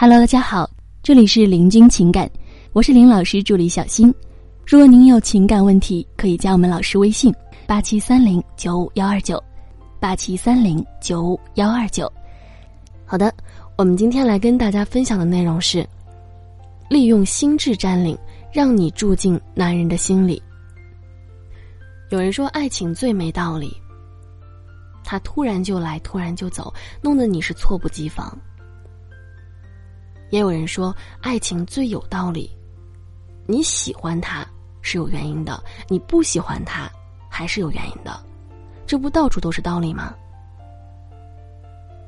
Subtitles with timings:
[0.00, 0.66] Hello，大家好，
[1.02, 2.26] 这里是林君情感，
[2.72, 4.10] 我是林老师助理小新。
[4.66, 7.30] 如果您有情感问题，可以加我们老师微信：
[7.66, 9.38] 八七三零九五幺二九，
[10.00, 12.10] 八七三零九五幺二九。
[13.04, 13.30] 好的，
[13.76, 15.86] 我们今天来跟大家分享的内容是：
[16.88, 18.16] 利用心智占领，
[18.50, 20.42] 让你住进男人的心里。
[22.08, 23.70] 有人说，爱情最没道理，
[25.04, 26.72] 他突然就来，突然就走，
[27.02, 28.34] 弄得你是猝不及防。
[30.30, 32.50] 也有人说，爱情最有道理。
[33.46, 34.46] 你喜欢他
[34.80, 36.90] 是有原因的，你不喜欢他
[37.28, 38.18] 还是有原因的，
[38.86, 40.14] 这不到处都是道理吗？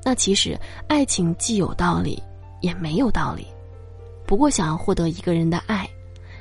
[0.05, 0.59] 那其实
[0.89, 2.23] 爱情既有道理，
[2.61, 3.47] 也没有道理。
[4.27, 5.89] 不过想要获得一个人的爱，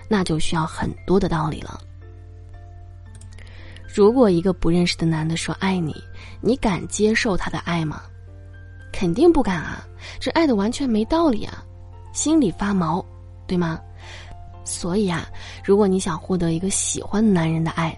[0.08, 1.82] 那就需要很多的道理了。
[3.94, 5.96] 如果一个不认识的男的说爱你，
[6.40, 8.04] 你敢接受他的爱吗？
[8.92, 9.86] 肯定不敢啊！
[10.20, 11.64] 这爱的完全没道理啊！
[12.14, 13.04] 心里发毛，
[13.48, 13.80] 对吗？
[14.64, 15.28] 所以啊，
[15.64, 17.98] 如果你想获得一个喜欢男人的爱，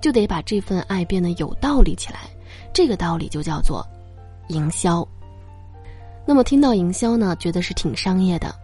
[0.00, 2.20] 就得把这份爱变得有道理起来。
[2.72, 3.84] 这个道理就叫做
[4.48, 5.06] 营销。
[6.24, 8.54] 那么听到营销呢，觉得是挺商业的，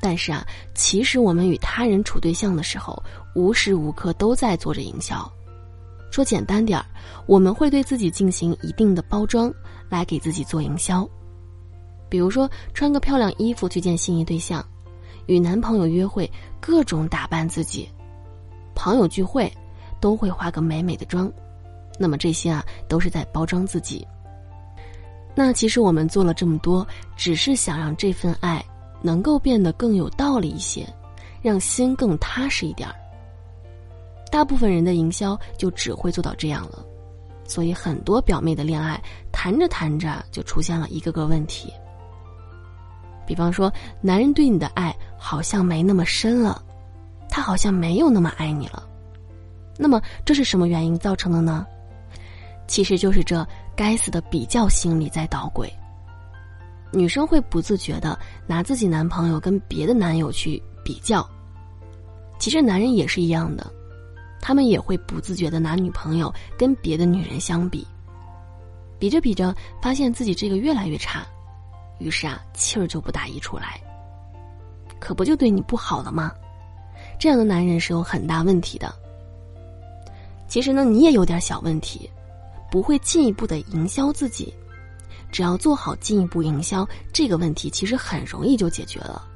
[0.00, 3.02] 但是啊，其实我们与他人处对象的时候，
[3.34, 5.28] 无时无刻都在做着营销。
[6.10, 6.86] 说简单点儿，
[7.26, 9.52] 我们会对自己进行一定的包装，
[9.88, 11.08] 来给自己做营销。
[12.08, 14.64] 比如说，穿个漂亮衣服去见心仪对象，
[15.26, 17.88] 与男朋友约会，各种打扮自己；
[18.74, 19.52] 朋友聚会，
[20.00, 21.30] 都会化个美美的妆。
[21.98, 24.06] 那么这些啊，都是在包装自己。
[25.34, 28.64] 那其实我们做了这么多，只是想让这份爱
[29.02, 30.86] 能够变得更有道理一些，
[31.42, 32.94] 让心更踏实一点儿。
[34.30, 36.84] 大部分人的营销就只会做到这样了，
[37.44, 41.72] 所以很多表妹的恋爱谈着谈着就出现了一个个问题。
[43.26, 46.62] 比方说，男人对你的爱好像没那么深了，
[47.28, 48.88] 他好像没有那么爱你了。
[49.78, 51.66] 那么这是什么原因造成的呢？
[52.66, 53.46] 其实就是这
[53.76, 55.72] 该死的比较心理在捣鬼。
[56.92, 61.28] 女生会不自觉的拿自己男朋友跟别的男友去比较，
[62.38, 63.70] 其实男人也是一样的，
[64.40, 67.86] 他们也会不自觉的拿女朋友跟别的女人相比，
[68.98, 71.26] 比着比着，发现自己这个越来越差。
[71.98, 73.80] 于是啊，气儿就不打一处来，
[74.98, 76.32] 可不就对你不好了吗？
[77.18, 78.94] 这样的男人是有很大问题的。
[80.48, 82.08] 其实呢，你也有点小问题，
[82.70, 84.52] 不会进一步的营销自己，
[85.32, 89.26] 只要做好进一步营销，这个问题其实很容易就解决了。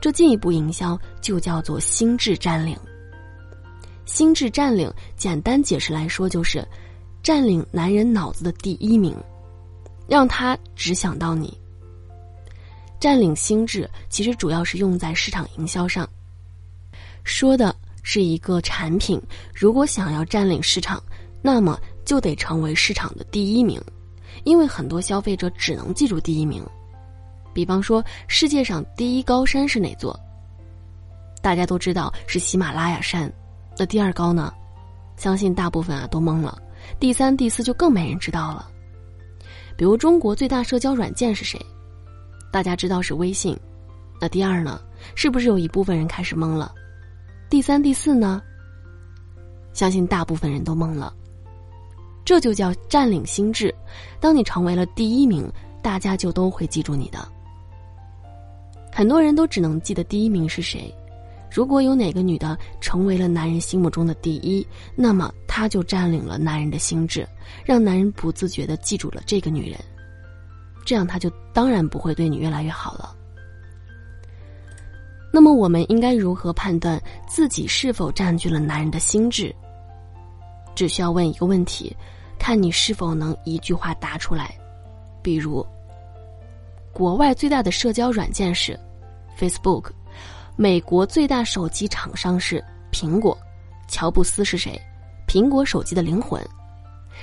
[0.00, 2.76] 这进一步营销就叫做心智占领。
[4.04, 6.66] 心智占领，简单解释来说就是，
[7.22, 9.16] 占领男人脑子的第一名。
[10.08, 11.56] 让他只想到你。
[13.00, 16.08] 占领心智，其实主要是用在市场营销上。
[17.22, 19.20] 说的是一个产品，
[19.54, 21.02] 如果想要占领市场，
[21.42, 23.82] 那么就得成为市场的第一名，
[24.44, 26.64] 因为很多消费者只能记住第一名。
[27.52, 30.18] 比方说，世界上第一高山是哪座？
[31.42, 33.30] 大家都知道是喜马拉雅山。
[33.76, 34.52] 那第二高呢？
[35.16, 36.60] 相信大部分啊都懵了。
[36.98, 38.70] 第三、第四就更没人知道了。
[39.76, 41.60] 比如中国最大社交软件是谁？
[42.52, 43.58] 大家知道是微信。
[44.20, 44.80] 那第二呢？
[45.14, 46.72] 是不是有一部分人开始懵了？
[47.50, 48.40] 第三、第四呢？
[49.72, 51.12] 相信大部分人都懵了。
[52.24, 53.74] 这就叫占领心智。
[54.20, 55.50] 当你成为了第一名，
[55.82, 57.18] 大家就都会记住你的。
[58.92, 60.94] 很多人都只能记得第一名是谁。
[61.54, 64.66] 如果有哪个女的成为了男人心目中的第一，
[64.96, 67.24] 那么她就占领了男人的心智，
[67.64, 69.78] 让男人不自觉的记住了这个女人，
[70.84, 73.14] 这样他就当然不会对你越来越好了。
[75.32, 79.54] 那么我们应该如何判断自己是否占据了男人的心智？
[80.74, 81.96] 只需要问一个问题，
[82.36, 84.52] 看你是否能一句话答出来。
[85.22, 85.64] 比如，
[86.92, 88.76] 国外最大的社交软件是
[89.38, 89.92] Facebook。
[90.56, 92.62] 美国最大手机厂商是
[92.92, 93.36] 苹果，
[93.88, 94.80] 乔布斯是谁？
[95.26, 96.40] 苹果手机的灵魂，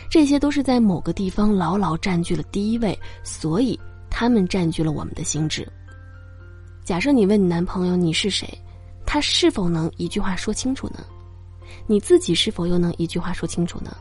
[0.10, 3.80] 这些都是在某个地方牢牢占据了第一位，所以
[4.10, 5.66] 他们占据了我们的心智。
[6.84, 8.46] 假设你问你男朋友你是谁，
[9.06, 11.06] 他是否能一句话说清楚呢？
[11.88, 13.96] 你自己是否又能一句话说清楚呢？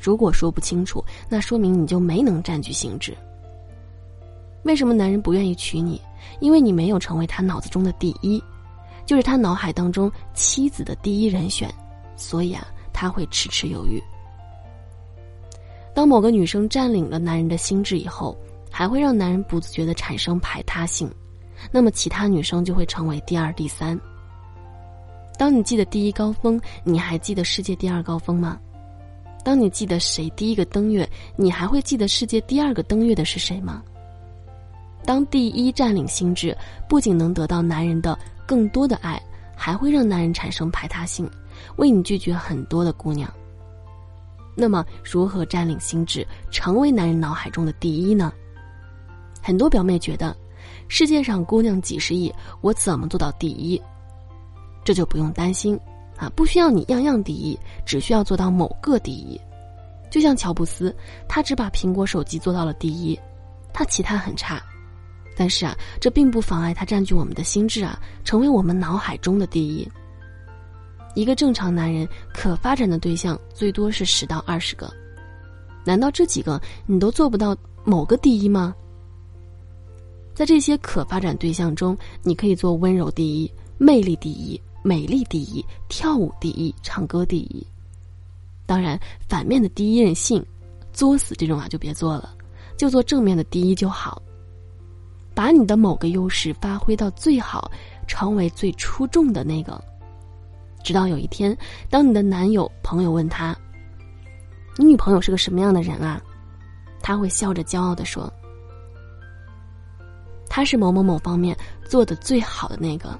[0.00, 3.14] 如果说不清楚，那说明你就没能占据心智。
[4.68, 5.98] 为什么男人不愿意娶你？
[6.40, 8.38] 因为你没有成为他脑子中的第一，
[9.06, 11.72] 就是他脑海当中妻子的第一人选，
[12.16, 13.98] 所以啊，他会迟迟犹豫。
[15.94, 18.36] 当某个女生占领了男人的心智以后，
[18.70, 21.10] 还会让男人不自觉的产生排他性，
[21.72, 23.98] 那么其他女生就会成为第二、第三。
[25.38, 28.60] 当你记得第一高峰，你还记得世界第二高峰吗？
[29.42, 33.82] 当你记得谁第一个登月，你还会记得世界第二个登月的是谁吗？
[35.08, 36.54] 当第一占领心智，
[36.86, 39.18] 不仅能得到男人的更多的爱，
[39.56, 41.26] 还会让男人产生排他性，
[41.76, 43.32] 为你拒绝很多的姑娘。
[44.54, 48.30] 那么，如何占领心智，成为男人脑海中的第一呢？
[49.40, 50.36] 很多表妹觉得，
[50.88, 53.80] 世界上姑娘几十亿，我怎么做到第一？
[54.84, 55.80] 这就不用担心，
[56.18, 59.40] 啊，不需要你样样第一，只需要做到某个第一。
[60.10, 60.94] 就像乔布斯，
[61.26, 63.18] 他只把苹果手机做到了第一，
[63.72, 64.62] 他其他很差，
[65.38, 69.88] 但是啊，这并不妨碍他占据我们的心智啊，成为我们脑海中的第一。
[71.14, 74.92] 一个正常男人可发展的对象最多是十到二十个，
[75.84, 78.74] 难道这几个你都做不到某个第一吗？
[80.34, 83.48] 在这些可发展对象中，你可以做温柔第一、
[83.78, 87.64] 魅力第一、美丽第一、跳舞第一、唱歌第一。
[88.66, 88.98] 当然，
[89.28, 90.44] 反面的第一任性、
[90.92, 92.34] 作死这种啊就别做了，
[92.76, 94.20] 就做正面的第一就好。
[95.38, 97.70] 把你的某个优势发挥到最好，
[98.08, 99.80] 成为最出众的那个。
[100.82, 101.56] 直到有一天，
[101.88, 103.56] 当你的男友朋友问他
[104.76, 106.20] ：“你女朋友是个什么样的人啊？”
[107.00, 108.28] 他会笑着骄傲的说
[110.50, 111.56] ：“他是某某某方面
[111.88, 113.16] 做的最好的那个。”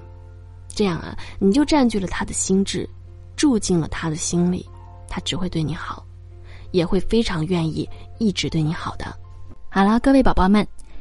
[0.67, 2.85] 这样啊，你就占据了他的心智，
[3.37, 4.67] 住进了他的心里，
[5.07, 6.05] 他只会对你好，
[6.71, 9.05] 也会非常愿意一直对你好的。
[9.69, 10.67] 好了，各位宝宝们，